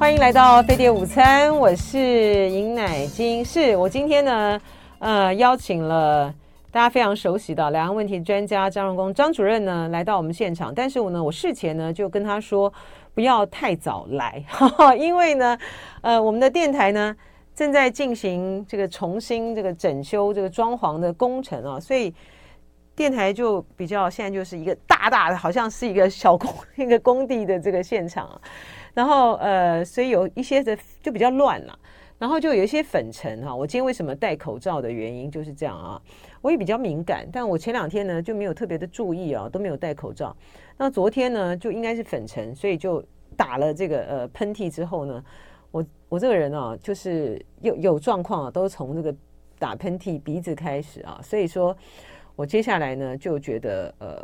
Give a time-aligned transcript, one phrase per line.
[0.00, 3.44] 欢迎来到飞碟午餐，我是尹乃金。
[3.44, 4.58] 是我今天呢，
[4.98, 6.34] 呃，邀请了
[6.72, 10.74] 大家非常熟悉的两岸问题专家张荣恭张主任呢来到我们现场。
[10.74, 12.72] 但是我呢，我事前呢就跟他说
[13.12, 15.58] 不要太早来，哈哈，因为呢，
[16.00, 17.14] 呃，我们的电台呢
[17.54, 22.12] 正在进行这个重新这个整修这个装潢的工程啊，所以
[22.96, 26.50] 电台就比较现在就是一个大大的，好像是一个小工
[26.82, 28.40] 一个工地的这个现场啊。
[29.00, 31.78] 然后呃，所以有一些的就比较乱了，
[32.18, 33.56] 然后就有一些粉尘哈。
[33.56, 35.98] 我今天为什么戴口罩的原因就是这样啊。
[36.42, 40.36] 我也比较敏感，但我前两天呢就没有特别的注意啊，都没有戴口罩。
[40.76, 43.02] 那昨天呢就应该是粉尘，所以就
[43.38, 45.24] 打了这个呃喷嚏之后呢，
[45.70, 49.14] 我我这个人啊就是有有状况啊，都从这个
[49.58, 51.18] 打喷嚏鼻子开始啊。
[51.22, 51.74] 所以说
[52.36, 54.22] 我接下来呢就觉得呃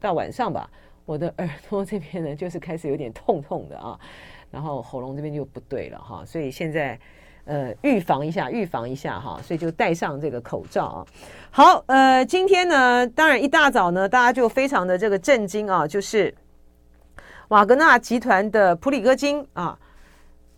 [0.00, 0.70] 到晚上吧。
[1.06, 3.98] 我的耳朵这边呢，就是开始有点痛痛的啊，
[4.50, 6.98] 然后喉咙这边就不对了哈，所以现在
[7.44, 11.06] 呃预防一下，预防一下哈，所以就戴上这个口罩啊。
[11.50, 16.34] 好，呃，今天呢，当然一大早呢，大家就非常的这个震惊啊，就是
[17.48, 19.78] 瓦格纳集团的普里戈金啊，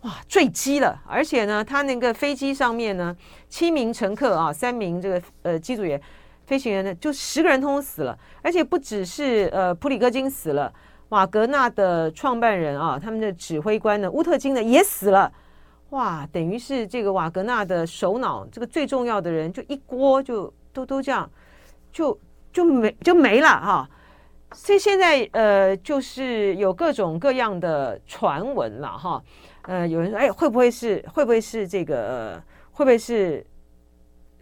[0.01, 3.13] 哇，坠机了，而且呢，他那个飞机上面呢，
[3.49, 6.01] 七名乘客啊，三名这个呃机组员。
[6.47, 10.73] 飞行员呢，就十个人通通死了，而且不只是呃普里戈金死了，
[11.09, 15.29] 瓦格纳的创办人啊，他们的指挥官呢乌特金呢也死了，
[15.89, 21.29] 哇，等于是这个瓦格纳的首脑，这个最重要的人，就一锅就都都这样，
[21.91, 22.17] 就
[22.53, 23.89] 就没就没了哈、
[24.53, 29.21] 所以现在呃就是有各种各样的传闻了哈，
[29.63, 33.45] 呃有人说哎会不会是会不会是这个、会不会是？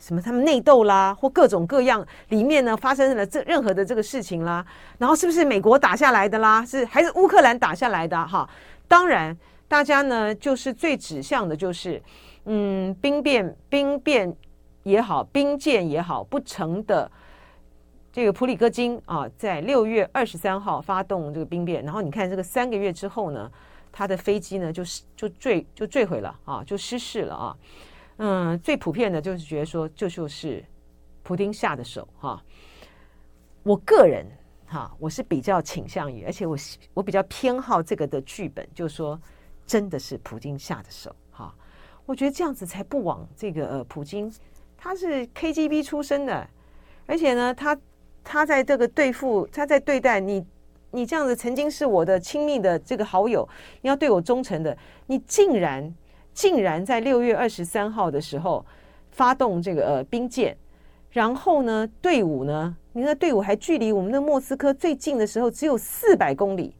[0.06, 0.22] 什么？
[0.22, 4.64] 他们内斗啦，或各种各样里面呢发生了这任何的这个事情啦，
[5.00, 6.64] 然后是不是美国打下来的啦？
[6.64, 8.28] 是还是乌克兰打下来的？
[8.28, 8.48] 哈，
[8.88, 9.36] 当然，
[9.68, 12.00] 大家呢就是最指向的就是，
[12.44, 14.32] 嗯，兵变兵变
[14.84, 17.10] 也好，兵舰也好不成的
[18.14, 23.52] 这个普里戈金啊，在六月二十三号发动这个兵变，然后你看这个三个月之后呢，
[23.92, 27.58] 他的飞机呢就是就坠就坠毁了啊，就失事了啊。
[28.18, 30.64] 嗯，最普遍的就是觉得说，这就，是
[31.22, 32.42] 普丁下的手哈。
[33.62, 34.26] 我个人
[34.66, 36.56] 哈，我是比较倾向于，而且我
[36.94, 39.20] 我比较偏好这个的剧本，就是说
[39.68, 41.54] 真的是普丁下的手哈。
[42.06, 44.32] 我觉得这样子才不枉这个呃普京，
[44.78, 46.48] 他是 KGB 出身的，
[47.06, 47.78] 而且呢，他
[48.24, 50.46] 他在这个对付他在对待你，
[50.92, 53.46] 你这样子曾经是我的亲密的这个好友，
[53.82, 54.78] 你要对我忠诚的，
[55.08, 55.94] 你竟然。
[56.36, 58.64] 竟然在六月二十三号的时候
[59.10, 60.56] 发动这个呃兵舰，
[61.10, 66.76] 然后呢队伍呢，你的队伍还距离我们的莫斯科最近的时候只有四百公里，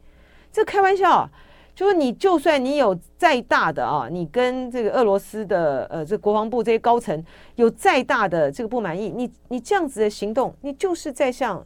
[0.52, 1.28] 这开玩笑，
[1.74, 7.24] 就是你就算你有再大的啊，你跟这个俄罗斯的呃这国防部这些高层
[7.56, 11.66] 有再大的这个不满意，你你这样子的行动，你就是在向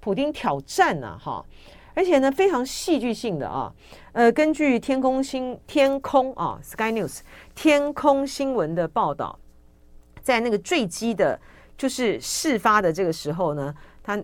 [0.00, 1.44] 普丁挑战呐，哈。
[1.98, 3.74] 而且呢，非常戏剧性的啊，
[4.12, 7.18] 呃，根据天空新天空啊，Sky News
[7.56, 9.36] 天空新闻的报道，
[10.22, 11.36] 在那个坠机的，
[11.76, 14.16] 就是事发的这个时候呢，他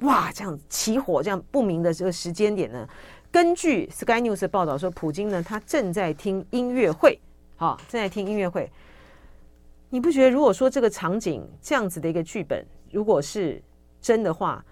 [0.00, 2.88] 哇这样起火这样不明的这个时间点呢，
[3.30, 7.20] 根据 Sky News 的报道说，普京呢他正在听音乐会，
[7.58, 8.72] 啊，正在听音乐会。
[9.90, 13.62] 你不觉得如果说这个场景这样子的一个剧本，如果是
[14.00, 14.64] 真的话？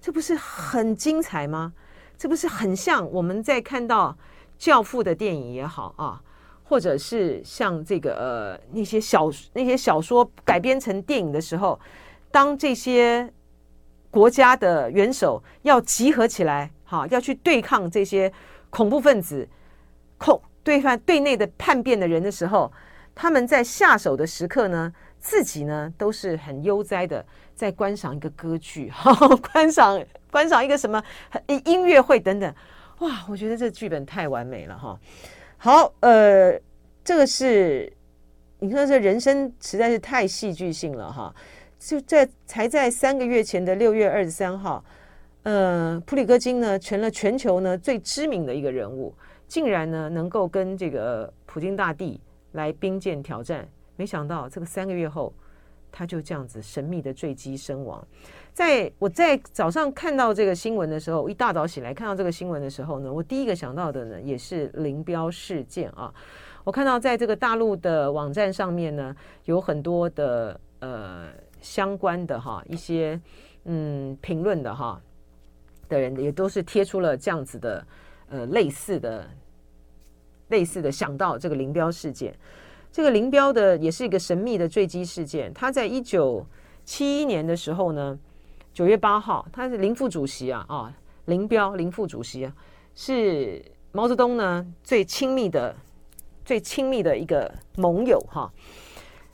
[0.00, 1.72] 这不是很精彩吗？
[2.16, 4.10] 这不是很像我们在看到
[4.58, 6.20] 《教父》的电影也好啊，
[6.64, 11.78] 或者是像这个呃那些小那些小说改编成电影的时候，
[12.30, 13.32] 当这些
[14.10, 18.32] 国家的元首要集合起来，哈，要去对抗这些
[18.70, 19.48] 恐怖分子、
[20.16, 22.72] 恐对犯对内的叛变的人的时候，
[23.14, 27.24] 他们在下手的时刻呢，自己呢都是很悠哉的。
[27.54, 29.12] 在观赏一个歌剧，哈，
[29.52, 31.02] 观赏观赏一个什么
[31.64, 32.54] 音乐会等等，
[33.00, 34.96] 哇，我觉得这剧本太完美了哈。
[35.56, 36.56] 好，呃，
[37.02, 37.92] 这个是
[38.60, 41.34] 你说这人生实在是太戏剧性了哈。
[41.80, 44.84] 就在才在三个月前的六月二十三号，
[45.42, 49.12] 呃，普里戈金呢成了全球呢最知名的一个人物，
[49.48, 52.20] 竟然呢能够跟这个普京大帝
[52.52, 53.68] 来兵舰挑战，
[53.98, 55.30] 没想到这个三个月后。
[55.90, 58.06] 他就这样子神秘的坠机身亡。
[58.52, 66.14] 在我在早上看到这个新闻的时候，一大早醒来看到这个新闻的时候呢，我第一个想到的呢也是林彪事件啊。
[66.62, 69.16] 我看到在这个大陆的网站上面呢，
[69.46, 71.28] 有很多的呃
[71.62, 73.18] 相关的哈一些
[73.64, 75.00] 嗯评论的哈
[75.88, 77.86] 的人也都是贴出了这样子的
[78.28, 79.26] 呃类似的
[80.48, 82.36] 类似的想到这个林彪事件。
[82.90, 85.52] 这个林彪的也是一个神秘的坠机事件。
[85.54, 86.44] 他在一九
[86.84, 88.18] 七一年的时候呢，
[88.72, 90.92] 九月八号，他是林副主席啊啊，
[91.26, 92.50] 林彪林副主席，
[92.94, 93.62] 是
[93.92, 95.74] 毛泽东呢最亲密的、
[96.44, 98.50] 最亲密的一个盟友哈。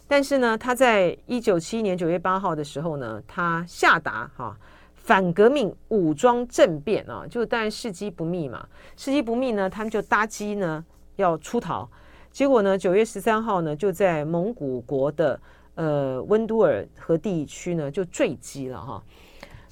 [0.06, 4.54] 但是呢，他在一九七一年九月八号的时候呢，他下达哈
[4.94, 8.66] 反革命武装政变啊，就当然事机不密嘛，
[8.96, 10.84] 事机不密呢，他们就搭机呢
[11.16, 11.88] 要出逃。
[12.34, 15.40] 结果呢，九月十三号呢，就在蒙古国的
[15.76, 19.02] 呃温都尔河地区呢就坠机了哈。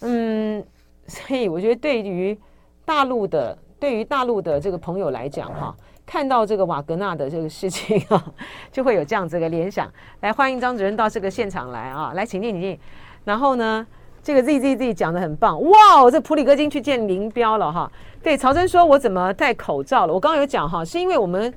[0.03, 0.65] 嗯，
[1.09, 2.39] 所以我觉得对于
[2.85, 5.75] 大陆的对于大陆的这个朋友来讲哈，
[6.07, 8.33] 看到这个瓦格纳的这个事情啊，
[8.71, 9.93] 就会有这样子的联想。
[10.21, 12.79] 来，欢迎张主任到这个现场来啊，来，请进，请进。
[13.25, 13.85] 然后呢，
[14.23, 17.91] 这个 Z Z Z 讲的很棒，哇，这普里戈金去见林彪了哈。
[18.23, 20.15] 对，曹真说，我怎么戴口罩了？
[20.15, 21.53] 我刚刚有讲哈，是因为我们。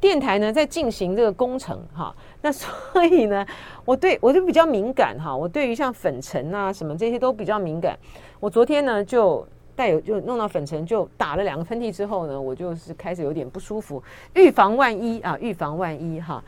[0.00, 3.46] 电台呢在进行这个工程哈， 那所以呢，
[3.84, 7.98] 我对我就比较敏感哈，我对于像粉尘啊什么这些都比较敏感。
[8.40, 14.02] 我昨天呢就带有就弄到粉尘，就打了两个喷嚏之后呢，我就是开始有点不舒服，
[14.34, 16.42] 预防万一啊，预防万一哈。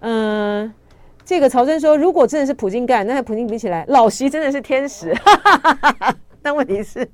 [0.00, 0.72] 嗯，
[1.24, 5.14] 这个曹真说，如果真的是普京干，那和普京比起来，老习真的是天使。
[6.42, 7.08] 但问题是。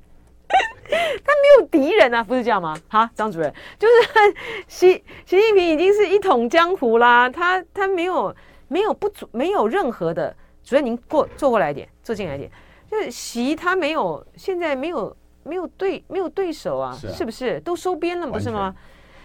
[0.87, 2.77] 他没有敌人啊，不是这样吗？
[2.87, 4.35] 好，张主任，就是
[4.67, 8.33] 习习近平已经是一统江湖啦，他他没有
[8.67, 12.51] 没有不足，没有任何的主任，您过坐过来一点，坐进来一点，
[12.89, 18.73] 就是习他没有现在没有没有对没有对手啊，是，啊是不是都收编了，不是吗？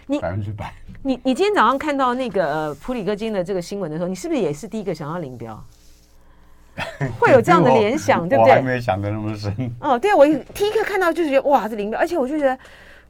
[0.06, 0.74] 你百分之百，
[1.04, 5.62] 你你今天早上看到那个呃普里戈金的这个新闻的时候，你是不是也是第一个想要林彪？
[7.18, 8.52] 会有这样的联想，对不对？
[8.52, 9.52] 我还没想的那么深。
[9.80, 12.58] 哦，对啊，我第一个看到就是觉得哇，这林彪，而且我就觉得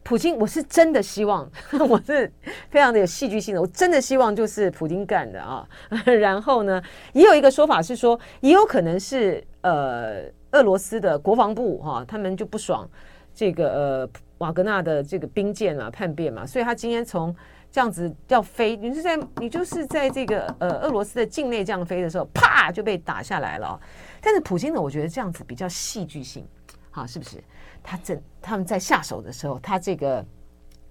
[0.02, 1.48] 普京，我是真的希望，
[1.88, 2.32] 我是
[2.70, 5.66] 非常的有戏剧性的，我真的希望就是普京干的啊。
[6.20, 10.22] 然后呢，也有一个说法是说，也有可能是呃，
[10.52, 12.88] 俄罗斯的国防部哈、啊，他们就不爽
[13.34, 17.34] 这个呃瓦格纳的这个兵舰啊叛变嘛，所以他今天从。
[17.72, 23.80] 这样子要飞，你是在你就是在这个呃俄罗斯的境内这样飞的时候，啪就被打下来了。
[24.20, 26.44] 但是普京呢，我觉得这样子比较戏剧性，
[26.90, 27.42] 好，是不是？
[27.82, 30.24] 他正他们在下手的时候，他这个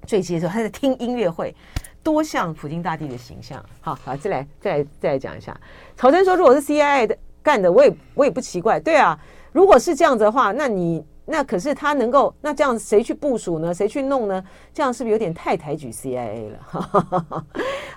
[0.08, 1.54] 坠机的时候，他在听音乐会，
[2.02, 3.64] 多像普京大帝的形象。
[3.82, 5.60] 好好，再来再来再来讲一下。
[5.98, 8.80] 曹真说，如果是 CIA 的干的，我也我也不奇怪。
[8.80, 9.20] 对啊，
[9.52, 11.06] 如果是这样子的话，那你。
[11.30, 13.74] 那可是他能够，那这样谁去部署呢？
[13.74, 14.44] 谁去弄呢？
[14.74, 17.46] 这样是不是有点太抬举 CIA 了？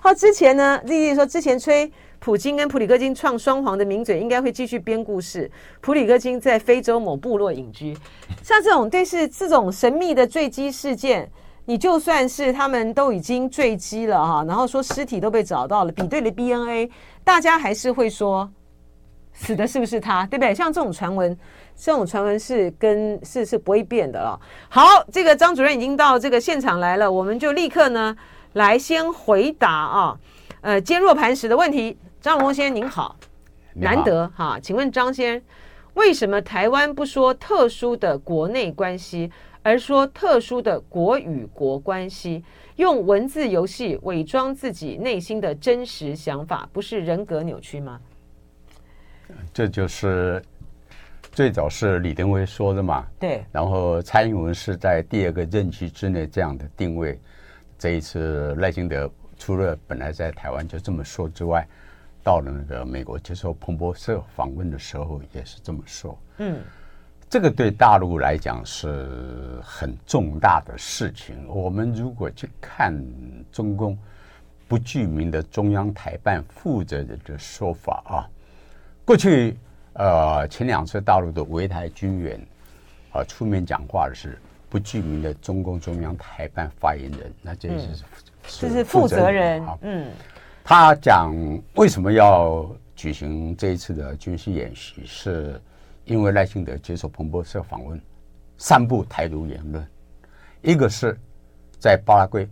[0.03, 5.51] 好，之前呢，丽丽说之前吹普京跟普里戈金创双簧的名嘴，应该会继续编故事。
[5.81, 7.97] 普里戈金在非洲某部落隐居，
[8.43, 11.31] 像这种对是这种神秘的坠机事件，
[11.65, 16.91] 你就算是他们都已经坠机了哈，然后说尸体都被找到了，比对了 BNA，
[17.25, 18.51] 大家还是会说
[19.33, 20.55] 死的是不是他，对不对？
[20.55, 21.37] 像这种传闻。
[21.75, 24.39] 这种传闻是跟是是不会变的了。
[24.69, 28.15] 好，这个张主任已经到这个现场来了，我们就立刻呢
[28.53, 30.19] 来先回答啊，
[30.61, 31.97] 呃，坚若磐石的问题。
[32.21, 33.17] 张荣先生您好，
[33.75, 35.43] 难得哈，请问张先生，
[35.95, 39.33] 为什么台湾不说特殊的国内关系，
[39.63, 42.45] 而说特殊的国与国关系？
[42.77, 47.99] 用文字游戏伪装自己内心的真实想法，不是人格扭曲吗？
[49.53, 50.43] 这就是。
[51.35, 57.19] 最早是李登辉说的嘛，对，然后蔡英文是在第二个任期之内这样的定位。
[57.79, 61.67] 这一次赖清德除了本来在台湾就这么说之外，
[62.23, 66.19] 到了那个美国接受彭博社访问的时候也是这么说。
[66.37, 66.61] 嗯，
[67.31, 71.49] 这个对大陆来讲是很重大的事情。
[71.49, 72.95] 我们如果去看
[73.51, 73.99] 中共
[74.69, 78.29] 不具名的中央台办负责人的说法啊，
[79.05, 79.57] 过去。
[79.95, 82.41] 呃，前两次大陆的围台军演，
[83.11, 84.39] 啊、呃，出面讲话的是
[84.71, 87.89] 不具名的中共中央台办发言人，那这是
[88.59, 89.79] 这是负责人啊。
[89.83, 90.11] 嗯，
[90.65, 91.31] 他讲
[91.75, 92.67] 为什么要
[92.97, 95.61] 举行这一次的军事演习，是
[96.07, 98.01] 因为赖清德接受彭博社访问，
[98.57, 99.87] 散布台独言论，
[100.63, 101.15] 一个是
[101.79, 102.49] 在巴拉圭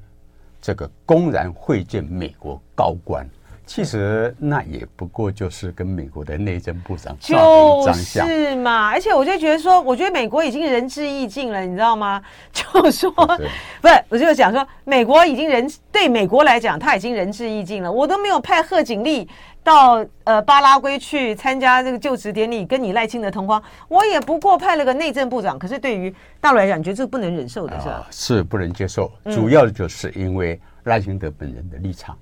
[0.60, 3.26] 这个公然会见美国高官。
[3.66, 8.88] 其实那也不过就是跟美国的内政部长照一张相，是嘛？
[8.88, 12.20] 而且我就觉得说，我觉得美国已经仁至义尽了，你知道吗？
[12.52, 17.90] 就说不是，我就讲说，美国已经仁对美国来讲，他已经仁至义尽了。
[17.90, 19.28] 我都没有派贺锦丽
[19.62, 25.56] 到呃巴拉圭去参加这个就职典礼，跟你赖清德同框，我也不过派了个内政部长。
[25.56, 28.06] 可是对于大陆来讲，你觉得这个不能忍受的是吧？
[28.10, 32.18] 是不能接受，主要就是因为赖清德本人的立场。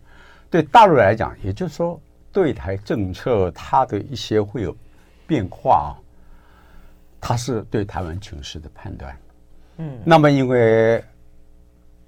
[0.50, 2.00] 对大陆来讲，也就是说，
[2.32, 4.74] 对台政策它的一些会有
[5.26, 5.92] 变化啊，
[7.20, 9.16] 它是对台湾情势的判断。
[9.76, 11.04] 嗯，那么因为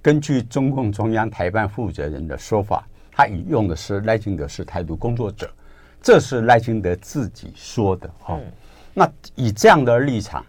[0.01, 5.47] 根据中共中央台办负责人的说法，他引用的是赖清德是台独工作者，
[6.01, 8.39] 这是赖清德自己说的哈。
[8.93, 10.43] 那以这样的立场，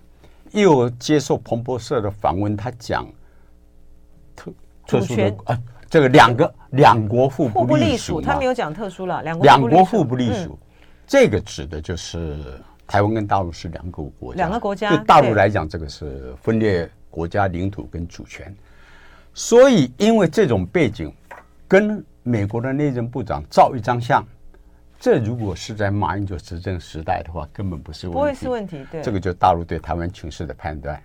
[0.53, 3.07] 又接受彭博社的访问，他讲
[4.35, 4.53] 特
[4.87, 5.61] 特殊的啊。
[5.93, 9.23] 这个两个两国互不隶属，他没有讲特殊了。
[9.23, 10.59] 两两国互不隶属，
[11.07, 14.39] 这个指的就是台湾跟大陆是两个国家。
[14.39, 18.57] 两个国家对大陆来讲，这个是分裂国家领土跟主权。
[19.35, 21.13] 所以，因为这种背景，
[21.69, 24.25] 跟美国的内政部长照一张相，
[24.99, 28.19] 这如果是在马英九执政时代的话，根本不是问题。
[28.19, 28.83] 不会是问题。
[28.91, 30.99] 对，这个就是大陆对台湾情势的判断，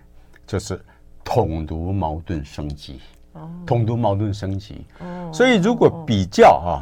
[0.46, 0.80] 就是
[1.22, 2.98] 统独矛盾升级。
[3.66, 4.86] 统独矛盾升级，
[5.32, 6.80] 所以如果比较啊，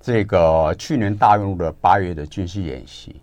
[0.00, 3.20] 这个去年大陆的八月的军事演习，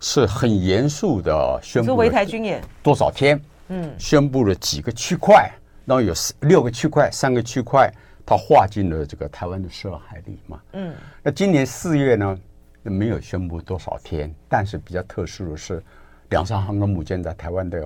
[0.00, 3.40] 是很严肃的宣布，围台军演多少天？
[3.68, 5.50] 嗯，宣布了几个区块，
[5.84, 7.90] 然后有六个区块，三个区块，
[8.26, 10.60] 它划进了这个台湾的涉海里嘛。
[10.74, 12.38] 嗯，那今年四月呢，
[12.82, 15.82] 没有宣布多少天，但是比较特殊的是，
[16.28, 17.82] 两艘航空母舰在台湾的。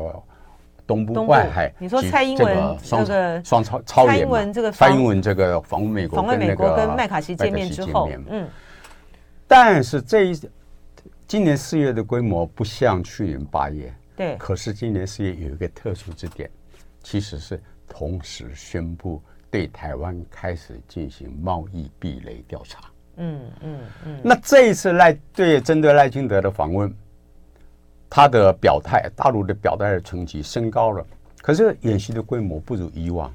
[0.91, 4.53] 东部外海，你说蔡英文这个双超超蔡英文？
[4.53, 8.49] 这个蔡英文这个访问美国，访问美国跟麦卡锡见面之后，嗯，
[9.47, 10.41] 但是这一
[11.29, 14.35] 今年四月的规模不像去年八月，对。
[14.37, 16.51] 可是今年四月有一个特殊之点，
[17.05, 22.81] 其实是同时宣布对台湾开始进行贸易壁垒调查。
[23.19, 24.21] 嗯嗯嗯。
[24.25, 26.93] 那这一次赖对针对赖清德的访问。
[28.11, 31.07] 他的表态，大陆的表态的层级升高了，
[31.41, 33.33] 可是演习的规模不如以往。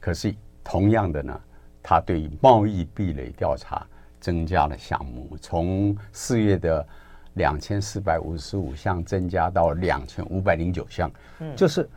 [0.00, 0.34] 可是
[0.64, 1.40] 同样的呢，
[1.80, 3.86] 他对贸易壁垒调查
[4.20, 6.84] 增加了项目，从四月的
[7.34, 11.08] 两千四百五十五项增加到两千五百零九项。
[11.38, 11.88] 嗯，就是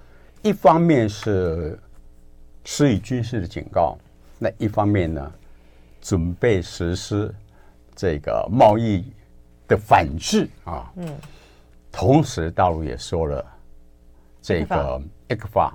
[0.44, 1.78] 一方面是
[2.64, 3.98] 施以军事的警告，
[4.38, 5.32] 那一方面呢，
[6.00, 7.34] 准备实施
[7.96, 9.12] 这个贸易
[9.68, 10.94] 的反制啊。
[10.98, 11.08] 嗯。
[11.92, 13.46] 同时，大陆也说了，
[14.42, 15.72] 这个 ECFA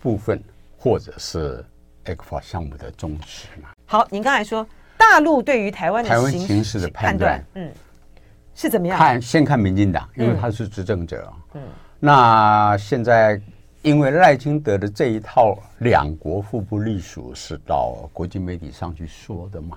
[0.00, 0.42] 部分
[0.78, 1.64] 或者是
[2.04, 3.70] ECFA 项目的终止嘛。
[3.84, 4.66] 好，您刚才说
[4.96, 7.70] 大陆对于台湾的台湾形势的判断，嗯，
[8.54, 8.96] 是怎么样？
[8.96, 11.30] 看先看民进党，因为他是执政者。
[11.54, 11.62] 嗯，
[11.98, 13.40] 那现在
[13.82, 19.76] 因为赖清德的这一套两国互不隶属是到国际媒体上去说的嘛，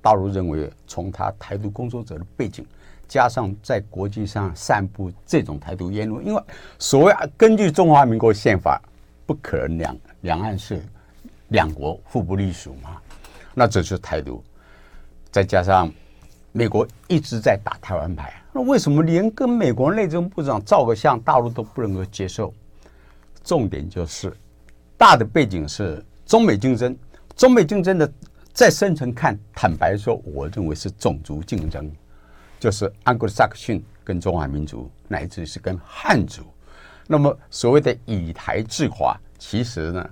[0.00, 2.64] 大陆认为从他台独工作者的背景。
[3.08, 6.42] 加上在国际上散布这种台独言论，因为
[6.78, 8.80] 所谓根据中华民国宪法，
[9.24, 10.82] 不可能两两岸是
[11.48, 13.00] 两国互不隶属嘛，
[13.54, 14.44] 那这是台独。
[15.30, 15.90] 再加上
[16.52, 22.52] 美国一直在打台湾牌，那为什么连跟美国内政部长照个相，大陆都不能够接受？
[23.42, 24.30] 重点就是
[24.96, 26.94] 大的背景是中美竞争，
[27.36, 28.10] 中美竞争的
[28.52, 31.90] 再深层看，坦白说，我认为是种族竞争。
[32.58, 36.42] 就是安格鲁萨克逊跟中华民族，乃至是跟汉族。
[37.06, 40.10] 那么所谓的以台制华，其实呢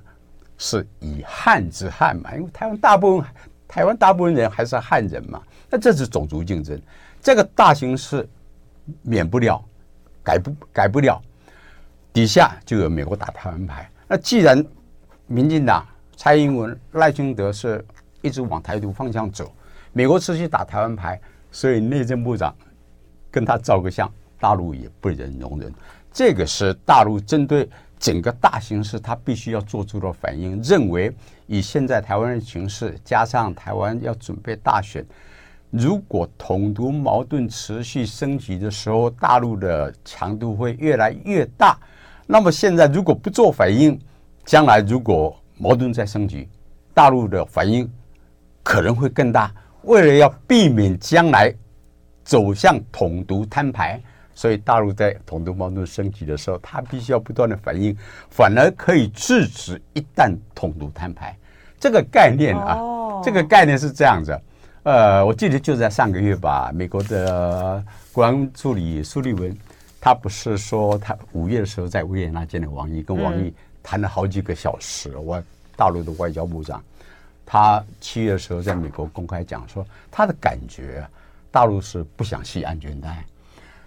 [0.56, 3.30] 是以汉制汉嘛，因为台湾大部分
[3.66, 5.42] 台湾大部分人还是汉人嘛。
[5.68, 6.80] 那这是种族竞争，
[7.20, 8.26] 这个大形势
[9.02, 9.62] 免不了
[10.22, 11.20] 改不改不了。
[12.12, 13.90] 底下就有美国打台湾牌。
[14.06, 14.64] 那既然
[15.26, 15.84] 民进党
[16.16, 17.84] 蔡英文赖清德是
[18.22, 19.52] 一直往台独方向走，
[19.92, 21.20] 美国持续打台湾牌。
[21.50, 22.54] 所以内政部长
[23.30, 25.72] 跟他照个相，大陆也不忍容忍。
[26.12, 30.60] 这个是大陆针对整个大形势，他必须要做出的反应。
[30.62, 31.14] 认为
[31.46, 35.04] 以现在台湾的形势，加上台湾要准备大选，
[35.70, 41.78] 如果统独矛盾持续升级的时候，大陆的强度会越来越大。
[42.26, 43.98] 那么现在如果不做反应，
[44.44, 46.48] 将来如果矛盾再升级，
[46.94, 47.90] 大陆的反应
[48.62, 49.52] 可能会更大。
[49.86, 51.54] 为了要避免将来
[52.24, 54.00] 走向统独摊牌，
[54.34, 57.96] 所以大陆在统独矛盾升级的时候，他必须要不断的反应，
[58.28, 61.36] 反而可以制止一旦统独摊牌。
[61.78, 62.76] 这个概念啊，
[63.22, 64.36] 这个概念是这样子。
[64.82, 69.56] 呃，我记得就在上个月吧，美国的国安助理苏利文，
[70.00, 75.16] 他不是说他五月的时候在维也纳见了王毅，跟王毅谈了好几个小时。
[75.16, 75.40] 我
[75.76, 76.82] 大陆的外交部长。
[77.46, 81.06] 他七月的时候在美国公开讲说，他的感觉，
[81.50, 83.24] 大陆是不想系安全带，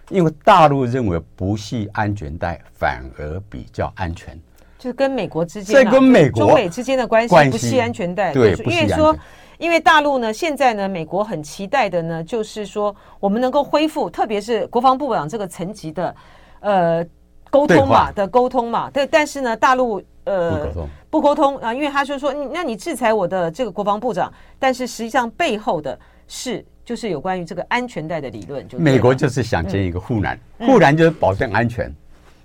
[0.08, 4.36] 因为大陆认为不系安全带反而比较安全。
[4.78, 9.14] 就是跟美国之间、啊，这跟美国中美之间的关系不系安全带，对，因为说，
[9.58, 16.16] 因为大陆呢，现在呢，美国很期待的呢，就是说我们能够恢复，特别是国防部长这个层级的，
[16.60, 17.06] 呃，
[17.50, 20.68] 沟通嘛的沟通嘛，对，但是呢，大陆呃
[21.08, 25.98] 不沟通，啊，因为他就说，那你制裁我的这个国防部长，但是实际上背后的
[26.28, 31.94] 是就是有关于这个安全带的理论，就美国就是想建一个护栏，护栏就是保证安全，嗯、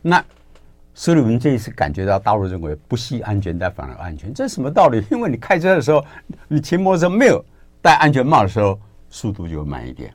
[0.01, 0.25] 那。
[0.97, 5.03] 所以我们这一次感觉到大陆认为不系安全带反而安全，这是什么道理？
[5.11, 6.01] 因为你开车的时候，
[6.47, 7.43] 你骑摩托车没有
[7.81, 8.79] 戴安全帽的时候，
[9.09, 10.13] 速度就慢一点。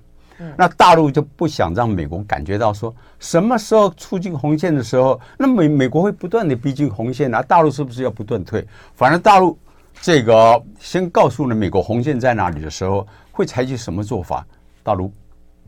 [0.57, 8.67] 那大陆就不想让美国感觉到说什么时候出境红线的时候，那美美国会不断的逼近红线啊，大陆是不是要不断退？
[8.95, 9.59] 反正大陆
[10.01, 14.47] 这个先告诉了美国红线在哪里的时候，会采取什么做法？
[14.83, 15.13] 大陆。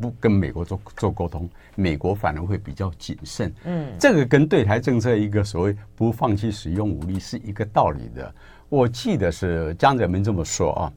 [0.00, 3.55] 不跟美国做做沟通，美国反而会比较谨慎。
[3.64, 8.35] 嗯，这个跟对台政策一个所谓不放弃使用武力是一个道理的。
[8.69, 10.93] 我记得是江泽民这么说啊，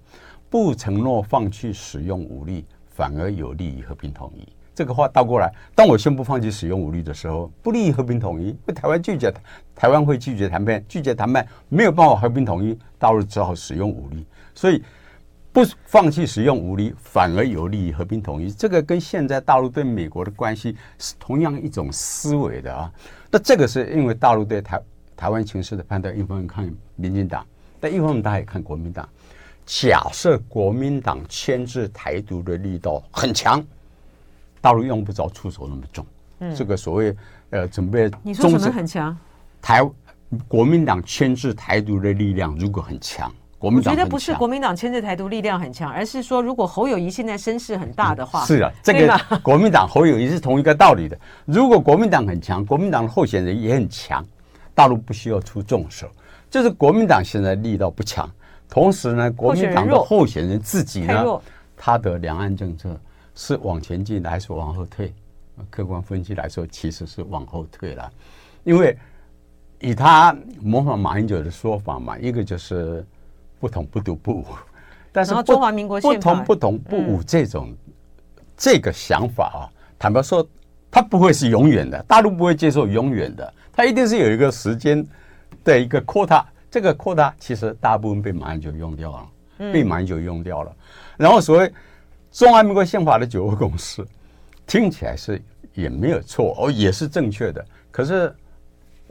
[0.50, 2.66] 不承诺放弃使用武力，
[2.96, 4.48] 反而有利于和平统一。
[4.74, 9.34] 这个话倒过来，当我宣布放弃使用武力的时候，不利于和平统一，因为台湾拒绝，
[9.76, 14.26] 台湾会拒绝谈判，拒绝谈判没有办法和平统一，大陆只好使用武力。
[14.54, 14.82] 所以。
[15.56, 18.52] 不放弃使用武力，反而有利于和平统一。
[18.52, 22.92] 这个跟现在大陆对美国的关系是同样一种思维的啊。
[23.32, 24.82] 那这个是因为大陆对台
[25.16, 27.48] 台湾情势的判断，一方面看民进党，
[27.80, 29.08] 但一方面大家也看国民党。
[29.66, 33.64] 假设国民党牵制台独的力道很强，
[34.62, 36.06] 大陆用不着出手那么重。
[36.40, 37.16] 嗯，这个所谓
[37.50, 39.18] 呃准备，你说什么很强？
[39.62, 39.82] 台
[40.48, 43.32] 国民党牵制台独的力量如果很强。
[43.58, 51.18] 我觉得不是国民党牵制台独力量很强，而是说如果侯友谊现在声势很大的话，嗯、是啊，这个国民党侯友谊是同一个道理的。
[51.46, 54.24] 如果国民党很强，国民党的候选人也很强，
[54.76, 56.08] 大陆不需要出重手。
[56.48, 58.30] 就是国民党现在力道不强，
[58.76, 61.42] 同时呢，国民党的候选人自己呢，
[61.78, 62.94] 他的两岸政策
[63.34, 65.14] 是往前进的还是往后退？
[65.70, 68.12] 客观分析来说，其实是往后退了，
[68.66, 68.98] 因为
[69.80, 73.06] 以他模仿马英九的说法嘛，一个就是。
[73.58, 74.46] 不同不独不武，
[75.14, 77.74] 但是中华民国不同不同不武这种
[78.56, 79.60] 这个想法啊，
[79.98, 80.46] 坦白说，
[80.92, 85.04] 他不会是永远的，大陆不会接受永远的，他一定是有一个时间
[85.64, 86.44] 的一个 quota，
[86.76, 90.76] 这个 quota 其实大部分被马英九用掉了，被马英九用掉了。
[91.16, 91.72] 然后所谓
[92.34, 94.06] 中华民国宪法的九二共识，
[94.68, 95.42] 听起来是
[95.74, 97.66] 也没有错哦，也是正确的。
[97.90, 98.36] 可是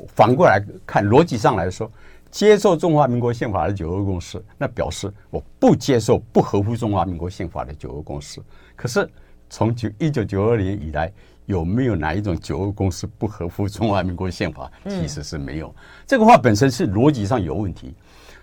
[0.08, 1.90] 反过来看，逻辑上来说。
[2.30, 8.42] 接受中华民国宪法的九二共识，那表示我不接受不合乎中华民国宪法的九二共识。
[8.76, 9.08] 可是
[9.48, 11.10] 从九一九九二年以来，
[11.46, 14.70] 有没有哪一种九二共识不合乎中华民国宪法？
[14.84, 15.74] 其实是没有。
[16.06, 17.94] 这个话本身是逻辑上有问题。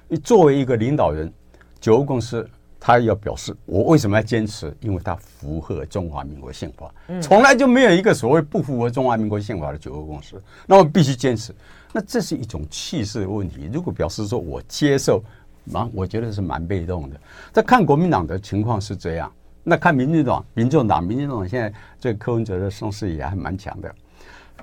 [0.08, 1.32] 你作为一个领导人，
[1.80, 2.48] 九二共识
[2.80, 4.76] 他要表示我为什么要坚持？
[4.82, 6.94] 因为它符合中华民国宪法。
[7.22, 11.54] 从来就没有一个所谓不符合中华民国宪法的九二共识，那我必须坚持。
[11.94, 13.70] 那这是一种气势的问题。
[13.72, 15.24] 如果表示说我接受，
[15.64, 17.20] 蛮我觉得是蛮被动的。
[17.52, 19.32] 在看国民党的情况是这样，
[19.63, 23.93] 那看民进党、民众党、民进党现在这个柯文哲的声势也还蛮强的。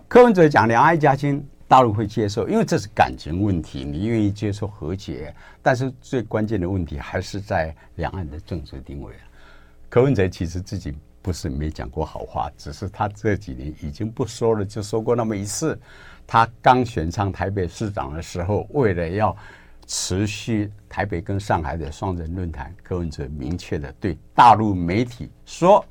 [0.08, 5.34] 柯文哲讲两岸一家亲，大陆会接受，因为这是感情问题，你愿意接受和解。
[5.62, 9.12] 但是最关键的问题还是在两岸的政治定位。
[9.88, 15.78] 柯文哲其实自己不是没讲过好话，只是他这几年已经不说了，就说过那么一次。
[16.26, 19.34] 他刚选上台北市长的时候，为了要
[19.87, 25.85] 持续台北跟上海的双人论坛，柯文哲明确的对大陆媒体说：“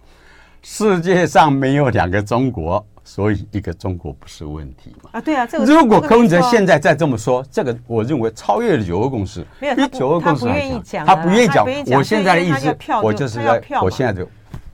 [0.64, 11.06] 世界上没有两个中国，所以一个中国不是问题嘛。”啊，对啊，这个如果柯文哲现在再这么说，这个我认为超越了九二共识，比九二共识还强。
[11.06, 11.66] 他不愿意讲，
[11.98, 14.30] 我现在的意思，我就是在，我现在就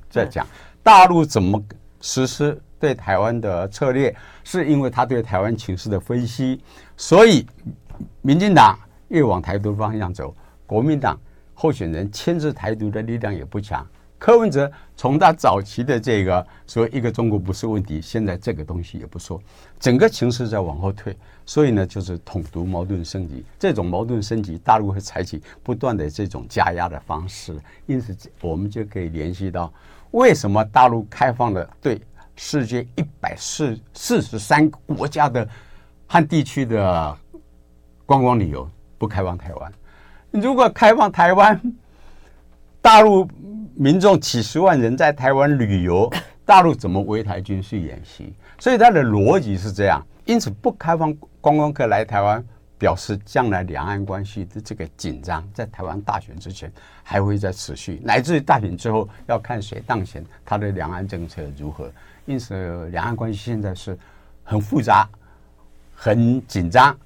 [0.10, 0.48] 在讲
[0.82, 1.62] 大陆怎么
[2.02, 2.60] 实施。
[2.80, 6.62] 对台湾的策略，是因为他对台湾情势的分析，
[6.98, 7.48] 所以
[8.22, 8.78] 民进党
[9.14, 11.20] 越往台独方向走，国民党
[11.54, 13.88] 候选人牵制台独的力量也不强。
[14.18, 19.40] 柯文哲从他早期的这个说一个中国不是问题，现在这个东西也不说，
[19.80, 23.46] 整个情势在往后退，所以呢，就是统独矛盾升级。
[23.60, 29.72] 这种矛盾升级，大陆会采取不断的这种加压的方式，因此我们就可以联系到
[30.12, 32.02] 为什么大陆开放了对。
[32.36, 35.48] 世界一百四四十三个国家的
[36.08, 37.16] 和地区的
[38.08, 38.68] 观光旅游
[39.04, 39.74] 不开放台湾，
[40.32, 41.60] 如果开放台湾，
[42.82, 43.28] 大陆
[43.76, 46.10] 民众几十万人在台湾旅游，
[46.46, 48.34] 大陆怎么围台军事演习？
[48.60, 50.02] 所以他的逻辑是这样。
[50.24, 52.42] 因此不开放观光客来台湾，
[52.78, 56.72] 表示将来两岸关系的这个紧张，在台湾大选之前
[57.04, 61.92] 还会再持续，乃至于大选之后要看谁当选，他的两岸政策如何。
[62.26, 64.00] 因此，两岸关系现在是
[64.46, 65.06] 很复杂、
[65.94, 66.98] 很紧张，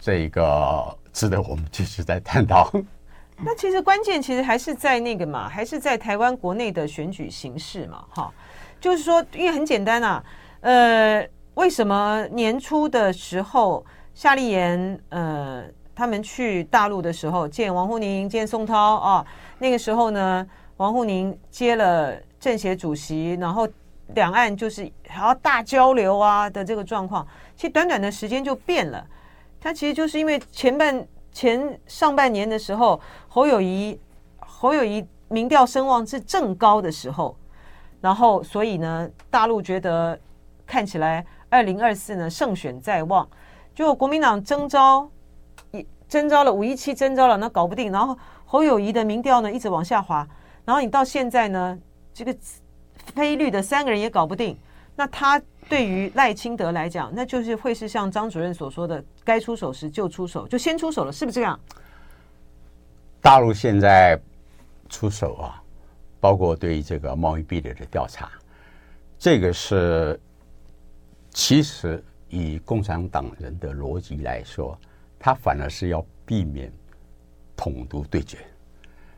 [0.00, 2.70] 这个值得我们继续再探讨。
[3.44, 8.32] 那其实关键其实还是在那个嘛，还是在台湾国内的选举形势嘛，哈，
[8.80, 10.24] 就是说，因为很简单啊，
[10.60, 13.84] 呃，为什么年初的时候？
[14.14, 19.26] 夏立言，呃，他们去大陆的时候见王沪宁、见宋涛啊，
[19.58, 20.46] 那个时候呢，
[20.76, 23.66] 王沪宁接了政协主席，然后
[24.08, 29.02] 两岸就是还要大交流啊的这个状况，其实短短的时间就变了。
[29.62, 33.96] 他其实就是因为前半前上半年的时候，侯友谊
[34.40, 37.36] 侯友谊民调声望是正高的时候，
[38.00, 40.18] 然后所以呢，大陆觉得
[40.66, 43.26] 看起来二零二四呢胜选在望。
[43.72, 45.08] 就国民党征召，
[45.70, 47.92] 一征召了五一七征召了，那搞不定。
[47.92, 50.26] 然后侯友谊的民调呢一直往下滑，
[50.64, 51.78] 然后你到现在呢，
[52.12, 52.36] 这个
[53.14, 54.58] 非绿的三个人也搞不定。
[54.96, 55.40] 那他
[55.72, 61.58] 对于赖清德来讲，那就是会是像张主任所说的，该出手时就出手，就先出手了，是不是这样？
[63.22, 64.20] 大陆现在
[64.90, 65.62] 出手啊，
[66.20, 68.30] 包括对于这个贸易壁垒的调查，
[69.18, 70.20] 这个是
[71.30, 72.04] 其实。
[72.34, 74.78] 以共产党人的逻辑来说，
[75.18, 76.72] 他反而是要避免
[77.54, 78.38] 统独对决。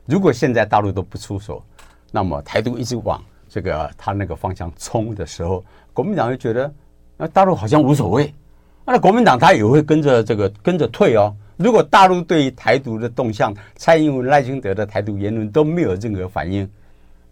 [0.05, 1.65] 如果现在大陆都不出手，
[2.11, 5.65] 那么台独一直往这个他那个方向冲的时候，
[5.95, 6.71] 国民党就觉得
[7.17, 8.35] 那大陆好像无所谓，
[8.85, 11.35] 那国民党他也会跟着这个跟着退哦。
[11.57, 16.69] 如果大陆对台独的动向，蔡英文、赖清德的台独言论都没有任何反应，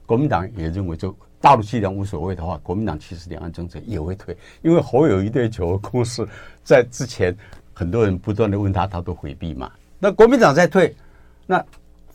[0.07, 1.15] 国民党也认为就。
[1.43, 6.25] 大陆既然无所谓的话，国民党其实两岸政策也会退，因为侯友谊对九二共识，
[6.63, 7.37] 在之前
[7.75, 9.69] 很多人不断的问他，他都回避嘛。
[9.99, 10.95] 那国民党在退，
[11.45, 11.61] 那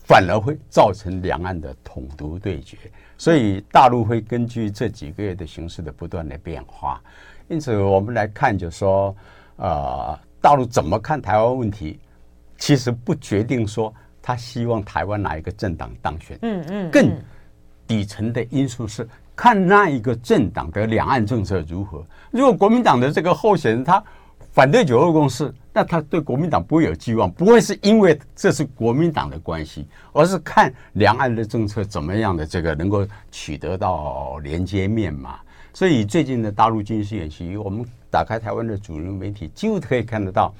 [0.08, 2.76] 反而会造成两岸的统独对决。
[3.18, 7.00] 所以大陆会根据这几个月的形势的不断的变化，
[7.48, 9.14] 因此我们来看，就说，
[9.56, 12.00] 呃，大陆怎么看台湾问题，
[12.56, 17.16] 其实不决定说他希望台湾哪一个政党当选，嗯嗯，更。
[17.88, 22.06] 底层的因素是看那一个政党的两岸政策如何。
[22.30, 24.04] 如果国民党的这个候选人他
[24.58, 35.38] 反对九二共识，那他对国民党不会有寄望，不会是因为这是国民党的关系，而是看两岸的政策怎么样的这个能够取得到连接面嘛。
[35.72, 40.52] 所以最近的大陆军事演习，我们打开台湾的主流媒体，几乎可以看得到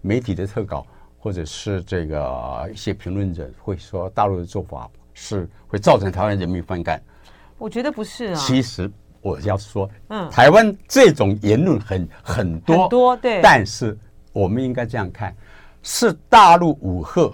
[0.00, 0.86] 媒体的特稿，
[1.18, 4.88] 或者是这个一些评论者会说大陆的做法。
[5.12, 6.98] 是会造成台湾人民反感？
[7.58, 8.34] 我觉得不是啊。
[8.34, 8.90] 其实
[9.22, 13.40] 我要说，嗯，台湾这种言论很很多很多，对。
[13.40, 13.96] 但是
[14.32, 15.34] 我们应该这样看：
[15.82, 17.32] 是大陆武吓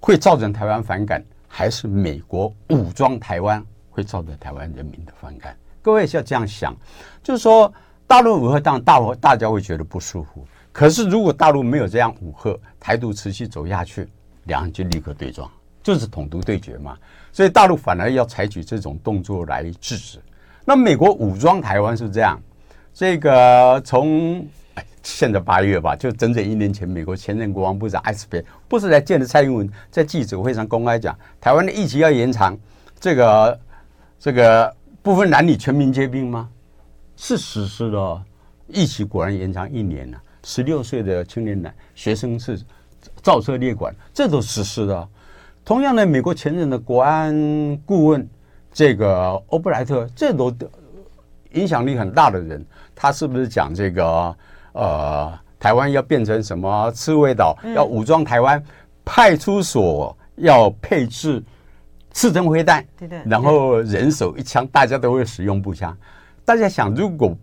[0.00, 5.56] 会造成台湾反感，还是美国武装台湾会造成台湾人民的反感？
[5.80, 6.76] 各位是要这样想，
[7.22, 7.72] 就是说
[8.06, 10.44] 大陆武吓，当然大陆大家会觉得不舒服。
[10.72, 14.08] 可是如果大陆没有这样武吓，台独持续走下去，
[14.44, 15.50] 两岸就立刻对撞。
[15.82, 16.98] 就是统独对决嘛，
[17.30, 20.18] 所以大陆反而要采取这种动作来制止。
[20.68, 22.42] 那美国武装台湾是这样，
[22.92, 24.44] 这个从
[25.00, 32.58] 现在八月吧，就整整一年前，美国前任国防部长艾斯培不是来见了蔡英文，在记者会上公开讲，台湾的疫情要延长，
[32.98, 33.60] 这个
[34.18, 36.48] 这个不分男女全民皆兵吗？
[37.14, 38.22] 是实施的，
[38.66, 42.60] 疫情果然延长一年了，十六岁的青年男学生是
[43.22, 45.08] 造车列管，这都实施的。
[45.64, 47.32] 同样的，美国前任的国安
[47.86, 48.28] 顾问
[48.76, 50.54] 这个欧布莱特，这都
[51.52, 52.62] 影响力很大的人，
[52.94, 54.36] 他是不是讲这个
[54.72, 58.62] 呃，台湾要变成什么刺猬岛，要武装台湾，
[59.02, 61.42] 派出所要配置
[62.10, 65.96] 刺针灰弹，对对，然后人手一枪，大家都会使用步枪。
[66.44, 67.34] 大家想，如果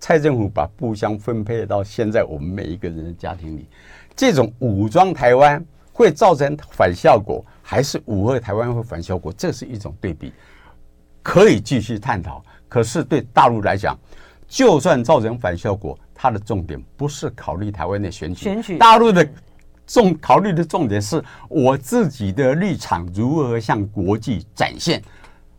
[0.00, 3.68] 蔡政府把步枪分配到现在我们每一个人的家庭里，
[4.16, 5.62] 这种武装台湾。
[5.94, 9.32] 会造成反效果，还是五二台湾会反效果？
[9.32, 10.30] 这是一种对比，
[11.22, 12.44] 可以继续探讨。
[12.68, 13.98] 可是对大陆来讲，
[14.46, 18.76] 就算造成反效果，它的重点不是考虑台湾的选举，选举。
[18.76, 19.26] 大陆的
[19.86, 25.02] 重考虑的重点是我自己的立场如何向国际展现，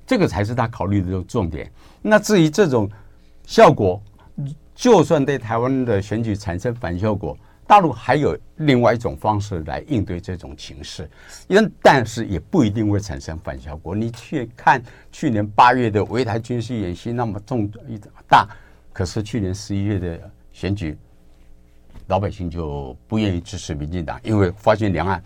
[0.05, 1.67] 这个才是他考虑的重点。
[1.99, 2.87] 那至于这种
[3.43, 3.99] 效果，
[4.75, 7.35] 就算对台湾的选举产生反效果。
[7.73, 11.09] 大陆还有另外一种方式来应对这种情势，
[11.47, 13.95] 因但是也不一定会产生反效果。
[13.95, 14.79] 你去看
[15.11, 18.47] 去年八月的围台军事演习那么重一大，
[18.93, 20.95] 可是去年十一月的选举
[22.05, 25.19] 老百姓就不愿意支持民进党，因为发现两岸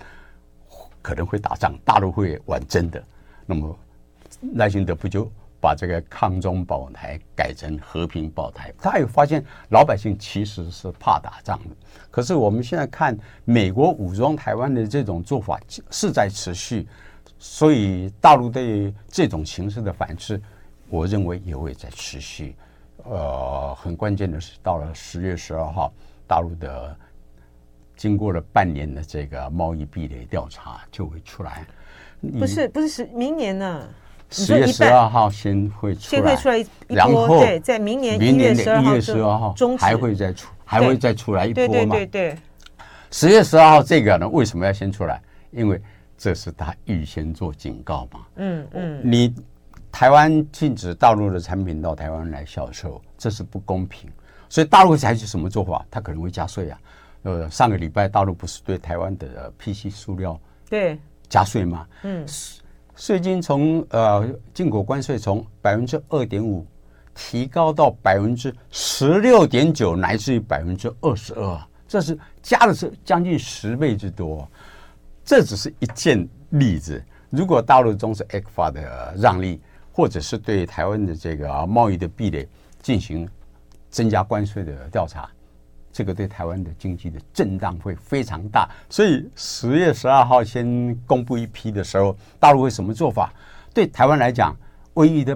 [1.01, 3.03] 可能会打仗，大陆会玩真的。
[3.45, 3.77] 那么
[4.53, 8.73] 赖清德不就把这个抗中保台改成和平保台？
[8.77, 11.75] 他也发现老百姓其实是怕打仗的。
[12.09, 15.59] 可是我们现在看美国武装台湾的这种做法
[15.91, 16.87] 是在持续，
[17.39, 20.41] 所以大陆对这种形式的反制，
[20.89, 22.55] 我认为也会在持续。
[23.03, 25.93] 呃，很关键的是，到了十月十二号，
[26.27, 26.95] 大陆的
[27.95, 31.65] 经过了半年的这个贸易壁垒调查就会出来。
[32.39, 33.87] 不是，不是是明年呢？
[34.29, 41.69] 十月十二号先会出来，先会出来一波，然后对，在明年明年的一月十二号还会再出，还会再出来一波嘛？
[41.71, 42.37] 对对对对。
[43.11, 45.21] 十月十二号这个呢，为什么要先出来？
[45.51, 45.81] 因为
[46.17, 48.19] 这是他预先做警告嘛。
[48.35, 49.33] 嗯嗯，你。
[49.89, 54.07] 台湾禁止大陆的产品到台湾来销售，这是不公平。
[54.47, 55.83] 所以大陆会采取什么做法？
[55.89, 56.79] 他可能会加税啊。
[57.23, 61.87] 呃，上个礼拜大陆不是对台湾的 PC 塑料对加税吗？
[62.03, 62.23] 嗯，
[62.97, 66.65] 税金从呃进口关税从百分之二点五
[67.13, 74.49] 提高到百分之十六点九，乃至于百分之二十二，这是加的是将近十倍之多。
[75.23, 77.01] 这只是一件例子。
[77.29, 82.47] 如果大陆重视 ECFA 的让利，或者是对台湾的这个贸易的壁垒
[82.81, 83.27] 进行
[83.89, 85.29] 增加关税的调查，
[85.97, 88.69] 这个对台湾的经济的震荡会非常大。
[88.87, 93.33] 所以十月十二号先公布一批的时候，大陆会什么做法？
[93.73, 94.55] 对台湾来讲，
[94.93, 95.35] 唯一的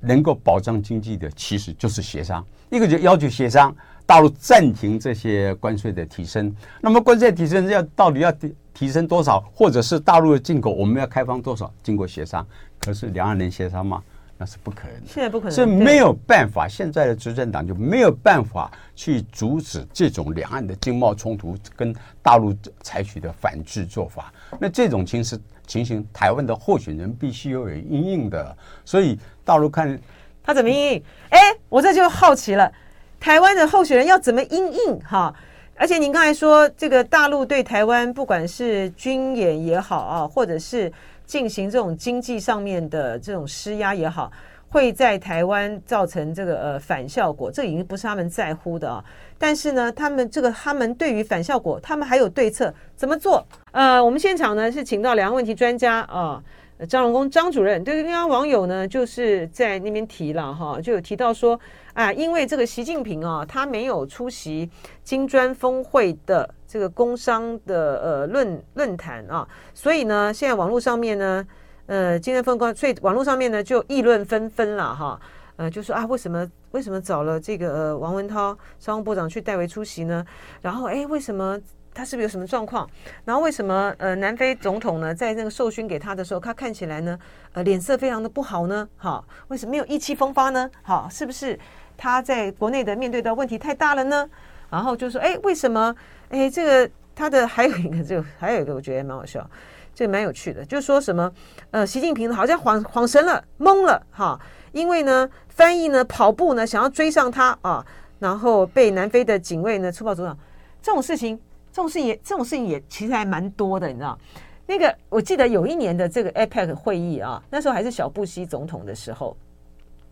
[0.00, 2.42] 能够保障经济的，其实就是协商。
[2.70, 3.76] 一个就要求协商，
[4.06, 6.50] 大陆暂停这些关税的提升。
[6.80, 9.40] 那么关税提升要到底要提提升多少？
[9.54, 11.70] 或者是大陆的进口我们要开放多少？
[11.82, 12.46] 经过协商。
[12.78, 14.02] 可是两岸能协商吗？
[14.42, 15.06] 那是不可能的。
[15.06, 16.66] 现在不可能，是没有办法。
[16.66, 22.52] 现在的执政党就没有办法去阻止这种两岸的经贸冲突跟大陆
[22.82, 24.32] 采取的反制做法。
[24.58, 28.56] 那这种情势情形，台湾的候选人必须要有因应的。
[28.84, 29.96] 所以大陆看
[30.42, 31.04] 他怎么因应？
[31.28, 32.72] 哎，我这就好奇了，
[33.20, 34.98] 台湾的候选人要怎么因应？
[35.08, 35.32] 哈，
[35.76, 40.92] 而且您刚才说这个大陆对台湾，不管是军演也好啊，或者是。
[41.24, 44.30] 进行这种经济上面的这种施压也好，
[44.68, 49.04] 会在台湾造成这个呃反效果，这已经不是他们在乎的啊。
[49.38, 53.46] 但是呢，他们这个他们对于反效果，他们还有对策，怎么做？
[53.72, 56.42] 呃，我们现场呢是请到两岸问题专家啊。
[56.88, 61.58] 张荣恭张主任，对，刚刚网友呢就是在那边提了哈，就有提到说
[61.92, 64.68] 啊，因为这个习近平啊，他没有出席
[65.04, 71.46] 金砖峰会的这个工商的呃论论坛啊，所以呢，现在网络上面呢，
[71.84, 75.20] 呃，金砖峰会，所以网络上面呢就议论纷纷了哈，
[75.56, 80.24] 呃，就说啊，为什么为什么找了这个呃王文涛商务部长去代为出席呢？
[80.62, 81.60] 然后哎，为什么？
[81.94, 82.88] 他是不是有什么状况？
[83.26, 87.18] 然后为什么呃南非总统呢，在那个授勋给他的时候，他看起来呢
[87.52, 88.88] 呃脸色非常的不好呢？
[88.96, 90.70] 好，为什么没有意气风发呢？
[90.82, 91.58] 好，是不是
[91.98, 94.26] 他在国内的面对的问题太大了呢？
[94.70, 95.94] 然后就说哎，为什么
[96.32, 99.48] 哎这个他的还有一个这个还有一个我觉得蛮好笑，
[99.94, 101.32] 这个蛮有趣的，就说什么
[101.70, 104.38] 呃习近平好像恍恍神了懵了哈，
[104.72, 107.86] 因为呢翻译呢跑步呢想要追上他啊，
[108.18, 110.36] 然后被南非的警卫呢粗暴阻挡，
[110.82, 111.40] 这种事情。
[111.74, 114.18] 这种事情也，这种事情也其实还蛮多的，你知道？
[114.66, 119.34] 那个我记得有一年的这个 APEC 会议啊，那时候还是小布希总统的时候，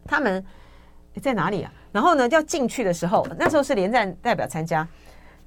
[0.06, 0.42] 他们
[1.20, 1.70] 在哪里啊？
[1.92, 4.88] 然后呢，要进去的时候，那时候是连战代表参加，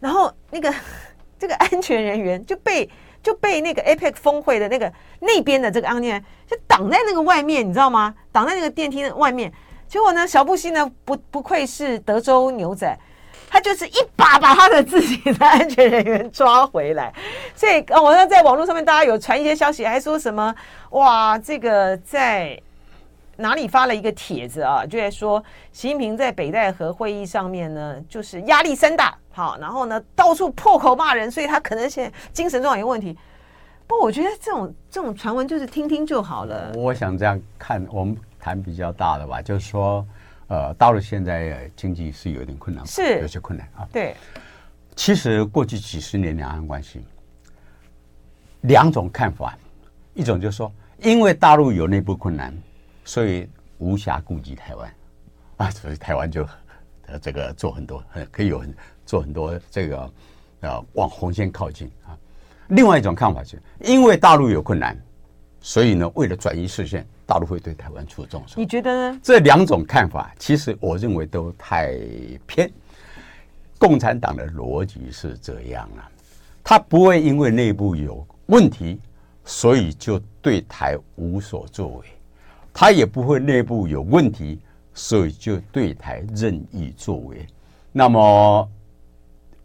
[0.03, 0.71] 然后那个
[1.39, 2.89] 这个安全人员就被
[3.23, 8.13] 就被那个 APEC 峰会的那个那边的这个安全就挡在那个外面，你知道吗？
[8.31, 9.49] 挡在那个电梯的外面。
[9.87, 12.99] 结果呢，小布希呢不不愧是德州牛仔。
[13.49, 17.13] 他就是一把把他的自己的安全人员抓回来，
[17.55, 20.53] 所以我呢在网络上面大家有传一些消息，还说什么
[20.89, 22.59] 哇，这个在
[23.43, 33.17] 哪里发了一个帖子啊，就在说习近平在北戴河会议上面呢，就是压力山大，好，然后呢到处破口骂人，所以他可能现在精神状态有问题。
[33.85, 36.71] 不过我觉得这种这种传闻就是听听就好了。
[36.75, 40.05] 我想这样看，我们谈比较大的吧，就是说。
[40.49, 43.87] 呃，大陆现在经济是有点困难，是有些困难啊。
[43.91, 44.13] 对，
[44.95, 47.01] 其实过去几十年两岸关系，
[48.61, 49.57] 两种看法，
[50.13, 52.53] 一种就是说，因为大陆有内部困难，
[53.03, 54.95] 所以无暇顾及台湾
[55.57, 56.43] 啊，所以台湾就
[57.07, 60.13] 呃这个做很多，很可以有很做很多这个
[60.61, 62.17] 呃往红线靠近啊。
[62.69, 64.97] 另外一种看法是，因为大陆有困难，
[65.59, 67.05] 所以呢，为了转移视线。
[67.25, 69.19] 大陆会对台湾出重手，你觉得呢？
[69.23, 71.97] 这两种看法，其实我认为都太
[72.45, 72.69] 偏。
[73.79, 76.11] 共产党的逻辑是这样啊，
[76.61, 78.99] 他不会因为内部有问题，
[79.45, 82.05] 所以就对台无所作为；
[82.73, 84.59] 他也不会内部有问题，
[84.93, 87.45] 所以就对台任意作为。
[87.91, 88.69] 那么。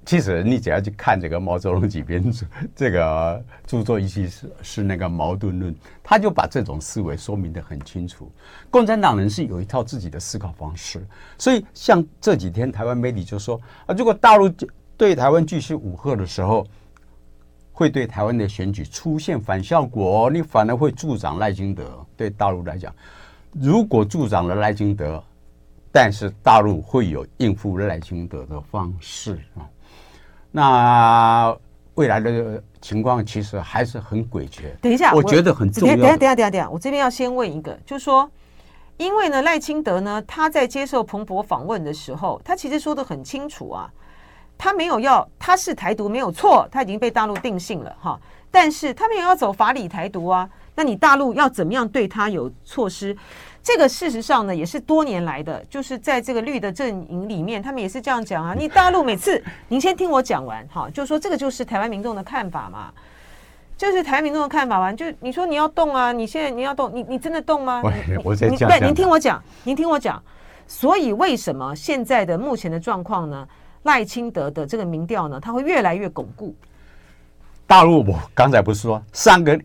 [0.04, 2.32] 其实你只要去看这个毛泽东几篇
[2.74, 5.70] 这个著作，一期是是那个《矛盾论》，
[6.02, 8.32] 他就把这种思维说明得很清楚。
[8.70, 14.50] 共产党人是有一套自己的思考方式，所以像这几天台湾媒体就说啊，如果大陆
[14.96, 16.66] 对台湾继续武吓的时候，
[17.78, 22.04] 会对台湾的选举出现反效果，你反而会助长赖清德。
[22.16, 22.92] 对大陆来讲，
[23.52, 25.22] 如果助长了赖清德，
[25.92, 29.62] 但是大陆会有应付赖清德的方式啊。
[30.50, 31.56] 那
[31.94, 34.62] 未来的情况其实还是很诡谲。
[34.82, 35.94] 等一下，我觉得很重要。
[35.94, 38.28] 等下，等下，等下，等下，我这边要先问一个，就是说，
[38.96, 43.88] 因为呢，赖清德呢，他在接受彭博访问的时候，他其实说的很清楚啊，
[44.58, 53.16] 他没有要，他是台独没有错，他已经被大陆定性了哈，但是他没有要走法理台独啊，那你大陆要怎么样对他有措施？
[53.62, 58.54] 这个事实上呢，也是多年来的，就是在这个绿的阵营里面，他们也是这样讲啊。
[58.58, 62.90] 你大陆每次，您先听我讲完哈，就说这个就是台湾民众的看法嘛，
[63.76, 64.92] 就是台湾民众的看法嘛。
[64.92, 67.82] 就你说你要动啊，你现在你要动，你你真的动吗？
[68.24, 68.68] 我在讲。
[68.70, 70.22] 对，您听我讲，您听我讲。
[70.66, 73.46] 所以为什么现在的目前的状况呢？
[73.84, 76.54] 赖清德的这个民调呢，它会越来越巩固。
[77.66, 79.58] 大陆，我刚才不是说上个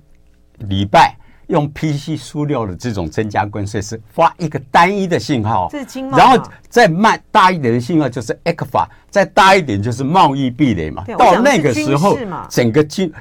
[0.60, 1.16] 礼拜。
[1.48, 5.70] 用 PC 输料的这种增加关税是发一个单一的信号，
[6.10, 11.04] 然后再慢大一点的信号就是 ECFA，再大一点就是贸易壁垒嘛。
[11.18, 12.18] 到那个时候，
[12.50, 13.12] 整个经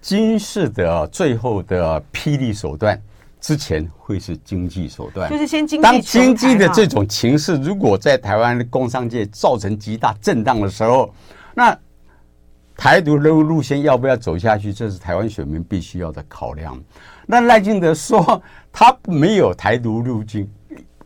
[0.00, 3.00] 军事的最后的霹雳手段，
[3.40, 5.82] 之前会是经济手段，就是先经济。
[5.82, 11.12] 当经济的这种情势如果在台湾的工商界造成极大震荡的时候，
[11.54, 11.76] 那
[12.76, 16.78] 台独的路线要不要走下去，这是台湾选民必须要的考量。
[17.26, 20.50] 那赖清德说他没有台独路径，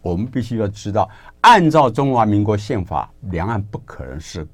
[0.01, 1.09] 我们必须要知道，
[1.41, 4.47] 按照中华民国宪法，两岸不可能是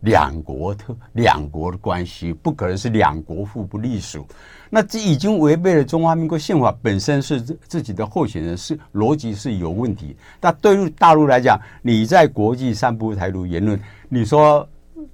[0.00, 4.26] 两国特两国的关系，不可能是两国互不隶属。
[4.70, 10.16] 那这已经违背了中华民国宪法本身是自己的候选人是逻辑是有问题。
[10.40, 14.68] 那对于大陆来讲，你在国际散布台独言论，你说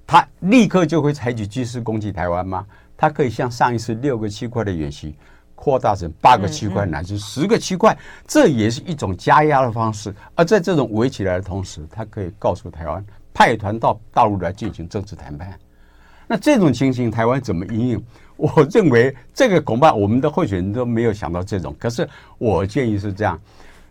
[0.07, 2.67] 他立刻就会采取军事攻击台湾吗？
[2.97, 5.15] 他可以像上一次六个区块的演习。
[5.57, 10.15] 扩大成八个区块乃至十个区块，这也是一种加压的方式。
[10.35, 13.03] 而在这种围起来的同时，他可以告诉台湾
[13.35, 15.53] 派团到大陆来进行政治谈判。
[16.27, 18.05] 那这种情形，台湾怎么应应？
[18.37, 21.77] 我认为这个恐怕我们的候选人都没有想到这种。
[21.79, 23.39] 可是我建议是这样：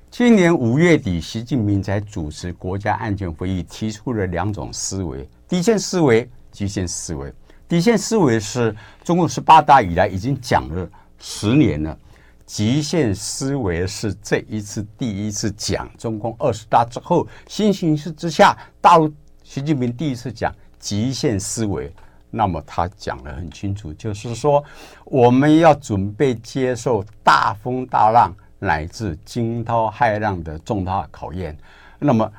[0.09, 7.31] 今年五月底，习近平才主持国家安全会议，提出了两种思维：底线思维、极限思维。
[7.67, 10.89] 底线思维是中共十八大以来已经讲了。
[11.19, 11.97] 十年了，
[12.45, 15.89] 极限思维是这一次第一次讲。
[15.97, 19.09] 中共二十大之后，新形势之下，大陆
[19.43, 21.93] 习近平第一次讲极限思维。
[22.35, 24.63] 那么他讲得很清楚，就是说
[25.05, 31.55] 我们要准备接受大风大浪乃至惊涛骇浪的重大考验。
[31.99, 32.31] 那么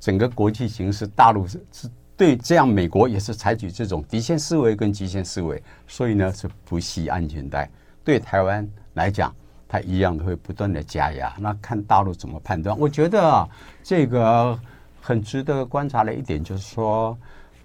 [0.00, 7.70] 整个国际形势，大陆是是对这样，美国也是采取这种底线思维跟极限思维，所以呢是不系安全带。
[8.02, 9.32] 对台湾来讲，
[9.68, 11.32] 它一样会不断的加压。
[11.38, 12.76] 那看大陆怎么判断？
[12.76, 13.48] 我觉得啊，
[13.82, 14.58] 这个
[15.06, 17.16] 很值得观察的一点就是说，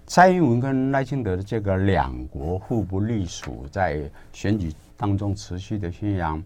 [0.06, 6.40] 蔡英文跟赖清德的这个两国互不隶属，在选举当中持续的宣扬，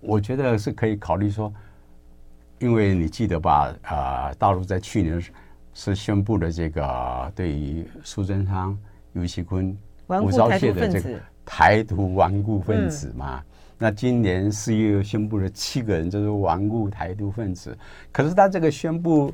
[0.00, 1.50] 我觉得是可以考虑说，
[2.58, 3.74] 因为你记得吧？
[3.84, 5.18] 啊，大陆在去年
[5.72, 8.78] 是宣布了这个对于苏贞昌、
[9.14, 9.74] 游锡堃、
[10.08, 11.18] 吴钊燮的这个。
[11.44, 13.51] 台独顽固分子嘛，嗯、
[13.82, 17.76] 那今年四月又宣布了七个人，就是顽固台独分子。
[18.12, 19.32] 可是他这个宣布，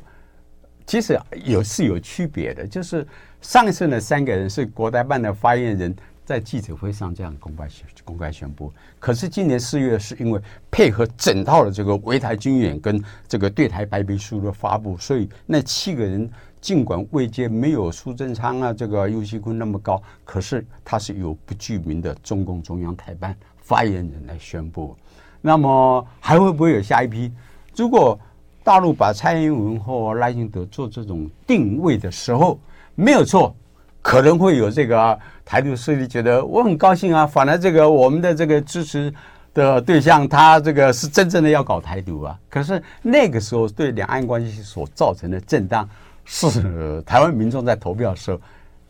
[0.86, 3.06] 其实有是有区别的，就是
[3.42, 5.94] 上次的三个人是国台办的发言人，
[6.24, 8.72] 在记者会上这样公开宣公开宣布。
[8.98, 16.30] 可是今年四月是因为配合整套的这个围台军演跟这个对台白皮书的发布，所以那七个人。
[16.60, 23.32] 尽管位阶没有苏贞昌啊，这个尤锡堃那么高，可是他是有不具名的中共中央台办
[23.68, 24.96] 发言人来宣布。
[25.42, 27.30] 那么还会不会有下一批？
[27.76, 28.18] 如果
[28.64, 32.58] 大陆把蔡英文或赖清德做这种定位的时候，
[32.94, 33.54] 没有错，
[34.00, 39.12] 可能会有这个台独势力觉得我很高兴啊，反而这个我们的这个支持
[39.52, 42.38] 的对象，他这个是真正的要搞台独啊。
[42.48, 45.86] 可是那个时候对两岸关系所造成的震荡。
[46.30, 48.38] 是台湾民众在投票的时候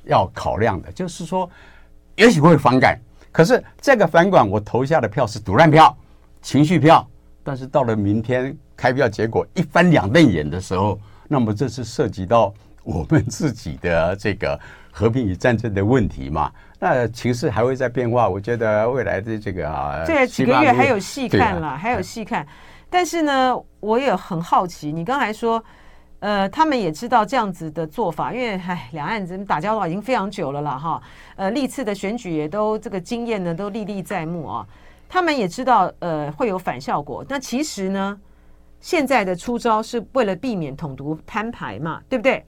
[0.06, 1.48] 要考量的，就是说，
[2.16, 2.98] 也许会反感，
[3.38, 5.96] 可是这个反管我投下的票是赌烂票、
[6.42, 7.08] 情绪票，
[7.44, 14.58] 但是到了明天开票结果一翻两瞪眼的时候，那么这是涉及到我们自己的这个
[14.90, 16.50] 和平与战争的问题嘛？
[16.80, 22.44] 那情势还会在变化，我觉得未来的这个啊，这几个月还有戏看了，还有戏看。
[22.90, 25.64] 但是呢，我也很好奇，你刚才说，
[26.20, 31.02] 呃，他们也知道这样子的做法，因为唉，两岸人打交道已经非常久了啦，哈，
[31.36, 34.66] 呃，历次的选举也都这个经验呢都历历在目啊。
[35.08, 37.24] 他们也知道，呃，会有反效果。
[37.28, 38.20] 那其实呢，
[38.80, 42.44] 现在的出招是为了避免统独摊牌嘛，对不对？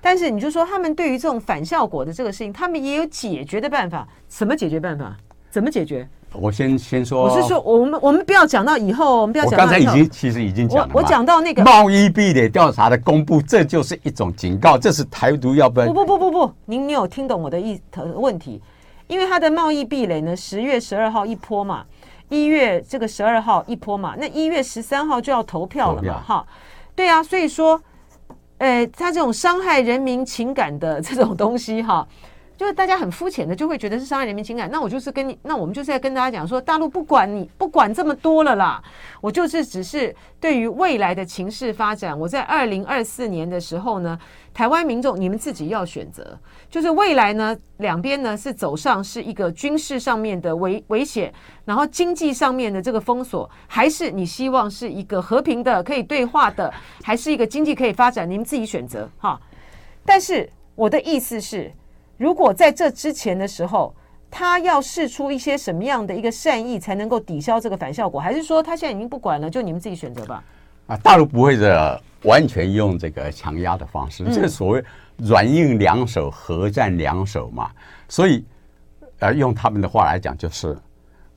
[0.00, 4.06] 但是你就说他们对于这种反效果的这个事情，他们也有解决的办法。
[4.28, 5.16] 什么解决办法？
[5.50, 6.08] 怎么解决？
[6.40, 9.66] 我先先说，我是说，我们我们不要讲到以后，我们不要讲到以后。
[9.66, 10.94] 我刚才已经其实已经讲了。
[10.94, 15.86] 我讲到那个贸易壁垒调查的公布，这就是一种警告，这是台独要不要？
[15.86, 18.60] 不不不不不，您你有听懂我的意的问题？
[19.06, 21.84] 因为他的贸易壁垒呢，十月十二号一波嘛，
[22.28, 26.46] 一月这个十二号一波嘛，那一月十三号就要投票了嘛，哈，
[26.94, 27.80] 对啊，所以说。
[28.58, 32.08] 呃，他这种伤害人民情感的这种东西，哈。
[32.56, 38.82] 就是大家很肤浅的就会觉得是伤害人民情感，那我就是跟你，那我们就是在跟大家讲说，大陆不管你不管这么多了啦，
[39.20, 44.18] 我就是只是对于未来的情势发展，我在二零二四年的时候呢，
[44.54, 46.38] 台湾民众你们自己要选择，
[46.70, 51.30] 就是未来呢两边呢是走上是一个军事上面的危危险，
[51.66, 59.38] 然后经济上面的这个封锁，还是你希望是一个和平的可以对话的，还是一个经济可以发展，你们自己选择哈。
[60.06, 61.70] 但是我的意思是。
[62.16, 63.94] 如果在这之前的时候，
[64.30, 68.20] 他要试出一些什么样的一个善意，才能够抵消这个反效果？
[68.20, 70.42] 还是说他现在已经不管了，就你们自己选择吧？
[70.88, 74.84] 啊，大陆不会的，完全用这个强压的方式，这所谓
[75.18, 77.70] 软硬两手、合战两手嘛。
[78.08, 78.44] 所以，
[79.18, 80.76] 呃，用他们的话来讲，就是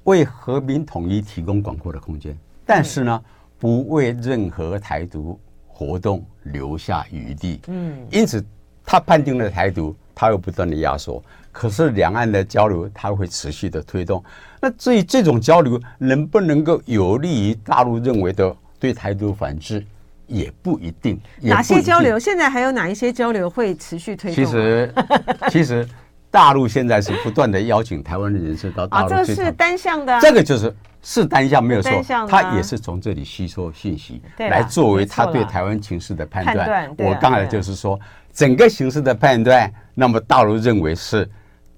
[0.04, 3.24] 为和平统一提供广阔的空间，但是呢，
[3.58, 7.60] 不为任何台独活动留下余地。
[7.68, 8.44] 嗯，因此
[8.84, 9.96] 他判定了台独。
[10.20, 14.22] 它又不断的压缩，可是两岸的交流它会持续的推动。
[14.60, 19.82] 那至于这种交流能不能够有利于大陆认为的对台独反制，
[20.28, 21.18] 也不一定。
[21.40, 22.20] 哪些交流？
[22.20, 24.44] 现在还有哪一些交流会持续推动？
[24.44, 24.94] 其实，
[25.50, 25.88] 其实
[26.30, 29.14] 大陆现在是不断的邀请台湾的人士到大陆。
[29.14, 30.20] 啊，这是单向的。
[30.20, 31.90] 这个就是是单向没有错，
[32.28, 36.94] 他也是从这里吸收信息，来作为他对台湾情势的判断。
[36.98, 37.98] 我刚才就是说。
[38.40, 41.30] 整个形势的判断，那么大陆认为是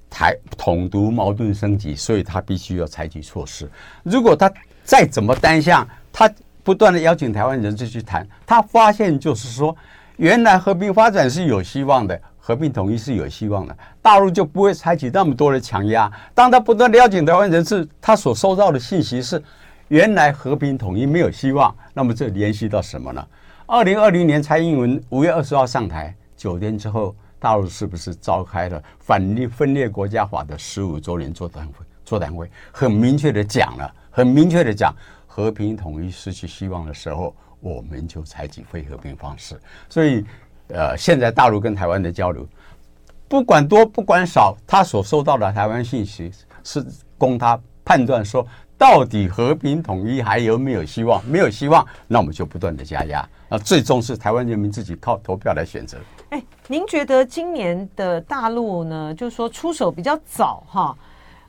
[0.07, 3.67] 台统独矛盾升级，所以他必须要采取措施。
[4.03, 4.47] 如果他
[4.83, 6.31] 再怎么单向，他
[6.61, 9.75] 不断的邀请台湾人士去谈，他发现就是说，
[10.17, 16.11] 原来和平发展是有希望的，和平统一是有希望的，大陆就不会采取那么多的强压。
[16.35, 19.41] 当他不断的邀请台湾人士，他所收到的信息是，
[19.87, 21.75] 原来和平统一没有希望。
[21.91, 23.27] 那么这联系到什么呢？
[23.65, 26.15] 二零二零年蔡英文五月二十号上台。
[26.41, 31.85] 九天之后，大陆是不是召开了反立分裂国家法的十五周年座谈会？
[32.03, 34.91] 座谈会很明确的讲了，很明确的讲，
[35.27, 39.55] 和平统一失去希望的时候，我们就采取非和平方式。
[39.87, 40.25] 所以，
[40.69, 42.43] 呃，现在大陆跟台湾的交流，
[43.27, 46.31] 不管多不管少，他所收到的台湾信息
[46.63, 46.83] 是
[47.19, 48.43] 供他判断说，
[48.79, 51.23] 到底和平统一还有没有希望？
[51.23, 53.29] 没有希望，那我们就不断的加压。
[53.47, 55.99] 那最终是台湾人民自己靠投票来选择。
[56.31, 60.97] 哎，您觉得今年的大陆呢，就是说出手比较早哈，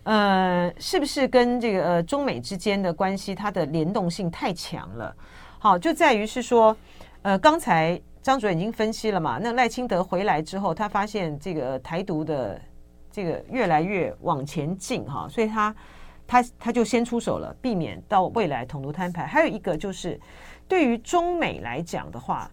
[0.02, 5.14] 呃，是不是跟这个呃中美之间的关系它的联动性太强了？
[5.60, 6.76] 好，就在于是说，
[7.22, 12.60] 呃，刚才张主任已经分析了嘛，那赖清德回来之后，他发现这个台独的
[13.08, 15.72] 这个越来越往前进哈，所以他。
[16.24, 19.26] 他他就先出手了，避免到未来统独摊牌。
[19.26, 20.18] 还有一个就是，
[20.66, 22.50] 对于中美来讲的话，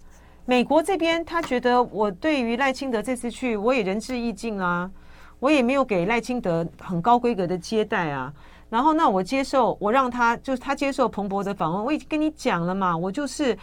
[0.50, 4.90] 美国这边他觉得我对于赖清德这次去，我也仁至义尽啊，
[5.40, 8.34] 我也没有给赖清德很高规格的接待啊。
[8.68, 13.56] 然后那我接受，我让他就是他接受彭博的访问，我已经跟你讲了嘛，我就是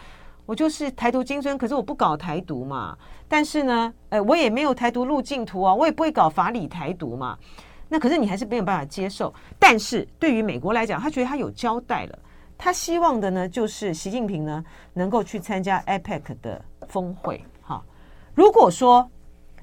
[0.45, 2.97] 我就是台独精神，可是我不搞台独嘛。
[3.27, 7.37] 但是呢，呃，我也没有台独路径图啊，我也不会搞法理台独嘛。
[7.89, 12.19] 那可是你还是没有办法接受，但是对于美国来讲，他觉得他有交代了，
[12.57, 14.63] 他希望的呢就是习近平呢
[14.93, 17.43] 能够去参加 APEC 的峰会。
[17.61, 17.83] 哈，
[18.33, 19.09] 如果说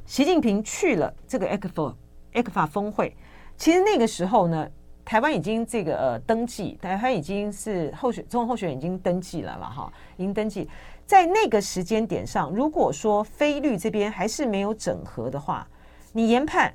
[0.07, 1.95] 习近平去了这个 ECFA
[2.33, 3.17] ECFA 峰会，
[3.57, 4.69] 其实那个时候呢，
[5.05, 10.69] 台湾已经这个呃登记，台湾已经是候选总统候选人已经登记了了哈，已经登记。
[11.07, 15.67] 在那个时间点上，如果说非律这边还是没有整合的话，
[16.13, 16.73] 你研判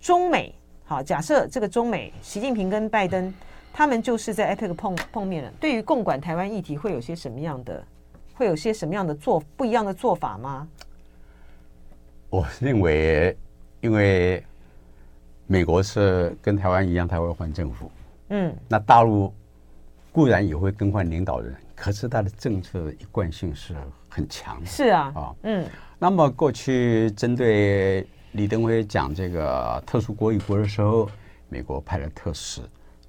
[0.00, 3.32] 中美好，假设这个中美习近平跟拜登
[3.72, 7.84] 他们就是在 APEC 碰碰面了，对于共管台湾议题会有些什么样的，
[8.38, 10.68] 会有些什么样的做不一样的做法吗？
[12.30, 13.36] 我认为，
[13.80, 14.40] 因为
[15.48, 17.90] 美国是跟台湾一样，台湾换政府，
[18.28, 19.34] 嗯，那大陆
[20.12, 21.52] 固然也会更换领导人。
[21.74, 23.74] 可是他的政策一贯性是
[24.08, 25.66] 很强的，是啊，啊，嗯，
[25.98, 31.10] 那么过去针对李登辉讲这个特殊国与国的时候，
[31.48, 32.60] 美国派了特使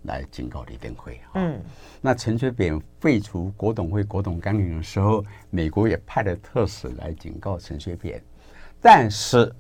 [0.04, 1.62] 来警告李登辉，嗯，
[2.00, 8.22] 那陈水扁废除国董会、国董纲领的时候，美国也派了特使来警告陈水扁，
[8.82, 9.54] 但是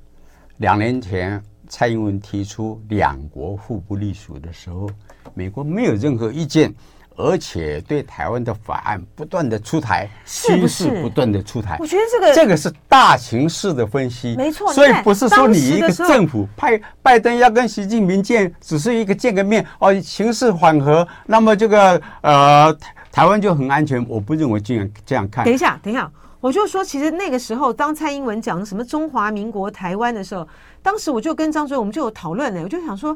[0.58, 4.90] 两年前蔡英文提出两国互不隶属的时候，
[5.34, 6.74] 美国没有任何意见。
[7.20, 11.76] 而且对台湾的法案不断的出台，是不是不断的出台？
[11.78, 14.72] 我觉得这个这个是大情势的分析，没错。
[14.72, 24.04] 所以不是说你一个政府派拜登要跟习近平见，只是一个见个面哦，形势缓和，那么这个呃台台湾就很安全。
[24.08, 25.44] 我不认为这样这样看。
[25.44, 26.10] 等一下，等一下，
[26.40, 30.48] 我就说，其实那个时候当蔡英文讲什么中华民国台湾的时候，
[30.82, 33.14] 当时我就跟张主任我们就有讨论呢，我就想说，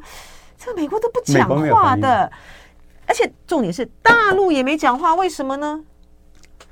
[0.57, 2.29] 这个美国都不讲话的。
[3.13, 5.79] 而且重点是大陆也没讲话，为什么呢？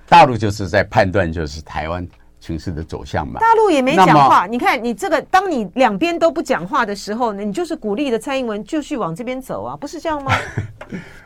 [0.09, 2.07] 大陆就是在判断，就是台湾
[2.39, 3.39] 情势的走向嘛。
[3.39, 10.31] 大陆也没讲话，你看你这个，当你两边都不讲话的时候呢，你就是鼓励的蔡英文继续往这边走啊，不是这样吗？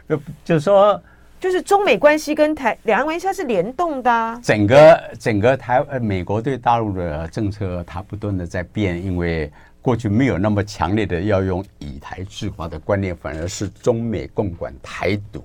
[0.43, 1.01] 就是说，
[1.39, 4.38] 就是中美关系跟台两岸关系它是联动的啊。
[4.43, 9.49] 整个整个台呃美国对大陆的政策，它不断的在变，因为。
[9.86, 15.43] 过去没有那么强烈的要用以台制华的观念，反而是中美共管台独。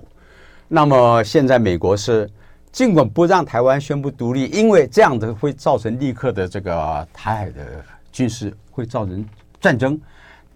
[0.67, 2.27] 那么现在美国是
[2.71, 9.23] 尽管不让台湾宣布独立，因为这样子会造成立刻的这个台海的军事会造成
[9.59, 10.01] 战争，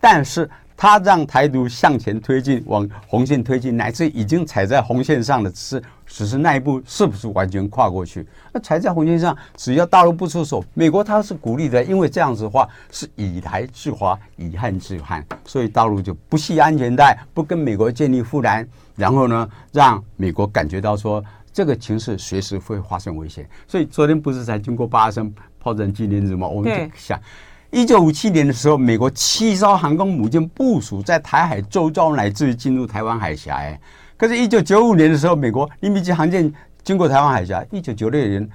[0.02, 0.50] 但是。
[0.78, 8.26] 他让台独向前推进，往红线推进，乃至已经踩在红线上的是，只是那一步是不是完全跨过去？
[8.54, 23.48] 那踩在红线上，只要大陆不出手，美国他是鼓励的，因为这样子的话是以台制华，以汉制汉，所以大陆就不系安全带，不跟美国建立护栏，然后呢，让美国感觉到说这个情势随时会发生危险。
[23.68, 26.48] 所以昨天不是才经过八声炮战纪念日吗？
[26.48, 27.20] 我们就想。
[27.72, 33.58] 一九五七年的时候，美国七艘航空母舰部署在台海周遭，乃至于进入台湾海峡。
[33.58, 33.78] 哎，
[34.18, 36.52] 可是，一九九五年的时候，美国一米级航舰
[36.84, 37.66] 经过台湾海峡。
[37.72, 38.50] 一九九六年，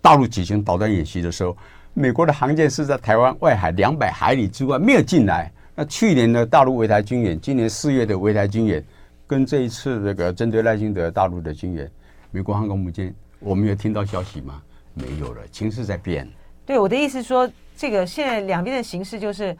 [0.00, 1.56] 大陆举行导弹演习的时候，
[1.94, 5.50] 美国的航舰是在台湾外海两百海里之外没有进来。
[5.74, 8.84] 那去年的大陆围台军演，今年四月的围台军演，
[9.26, 11.90] 跟这一次这个针对赖清德大陆的军演，
[12.30, 14.62] 美国航空母舰，我们有听到消息吗？
[14.94, 16.28] 没有了，情势在变。
[16.64, 17.50] 对，我的意思说。
[17.76, 19.54] 这个现在两边的形势就是，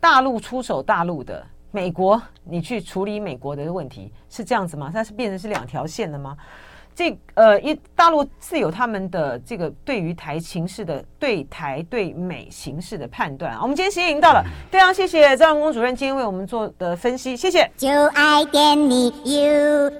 [0.00, 4.90] 大陆出手大陆的，美国你去处理美国的问题，是这样子吗？
[4.92, 6.36] 它是变成是两条线的吗？
[6.92, 13.56] 这呃，一大陆自有他们的这个对于台情势的对台对美形势的判断。
[13.62, 17.70] 我们今天时间已经到了，非常谢谢张荣恭主任今天为我们做的分析，谢谢。
[17.76, 19.90] 就爱点你 UFO